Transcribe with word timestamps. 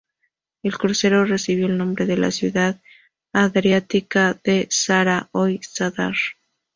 El 0.63 0.79
crucero 0.79 1.25
recibió 1.25 1.67
el 1.67 1.77
nombre 1.77 2.07
de 2.07 2.17
la 2.17 2.31
ciudad 2.31 2.81
adriática 3.33 4.35
de 4.43 4.67
"Zara", 4.71 5.29
hoy 5.31 5.61
"Zadar". 5.63 6.15